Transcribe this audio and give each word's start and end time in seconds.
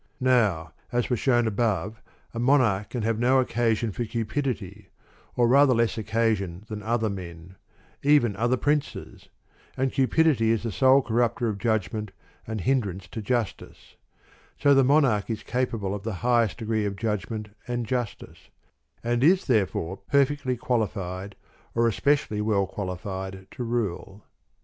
Now, 0.19 0.73
as 0.91 1.11
was 1.11 1.19
shown 1.19 1.45
above, 1.45 2.01
a 2.33 2.39
Monarch 2.39 2.89
can 2.89 3.03
have 3.03 3.19
no 3.19 3.37
occasion 3.39 3.91
for 3.91 4.03
cupidity, 4.03 4.89
or 5.35 5.47
rather 5.47 5.75
less 5.75 5.95
occasion 5.95 6.63
than 6.69 6.81
anyother 6.81 7.13
men, 7.13 7.55
even 8.01 8.35
other 8.35 8.57
princes,* 8.57 9.29
and__cupidity 9.77 10.49
is 10.49 10.63
the 10.63 10.71
sole 10.71 11.03
corrupter 11.03 11.49
of 11.49 11.59
judgment 11.59 12.13
and 12.47 12.61
Hifidrance 12.61 13.07
to 13.11 13.21
Justice; 13.21 13.95
so 14.59 14.73
the 14.73 14.83
Monarch 14.83 15.29
is 15.29 15.43
capable 15.43 15.93
of 15.93 16.01
the 16.01 16.15
highest 16.25 16.57
degree 16.57 16.89
ofjudgment 16.89 17.51
and 17.67 17.85
Justice, 17.85 18.49
and 19.03 19.23
is 19.23 19.45
therefore 19.45 19.97
perfectly 19.97 20.57
qualified, 20.57 21.35
or 21.75 21.87
especially 21.87 22.41
well 22.41 22.65
qualified, 22.65 23.45
to 23.51 23.63
rule. 23.63 24.25